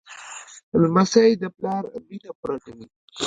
[0.81, 2.85] لمسی د پلار مینه پوره کوي.